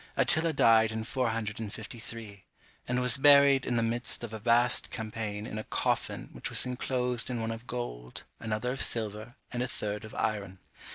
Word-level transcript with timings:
Attila 0.17 0.51
died 0.51 0.91
in 0.91 1.03
453, 1.03 2.43
and 2.87 2.99
was 3.01 3.17
buried 3.17 3.67
in 3.67 3.75
the 3.75 3.83
midst 3.83 4.23
of 4.23 4.33
a 4.33 4.39
vast 4.39 4.91
champaign 4.91 5.45
in 5.45 5.59
a 5.59 5.63
coffin 5.63 6.29
which 6.31 6.49
was 6.49 6.65
inclosed 6.65 7.29
in 7.29 7.39
one 7.39 7.51
of 7.51 7.67
gold, 7.67 8.23
another 8.39 8.71
of 8.71 8.81
silver, 8.81 9.35
and 9.51 9.61
a 9.61 9.67
third 9.67 10.03
of 10.03 10.15
iron. 10.15 10.57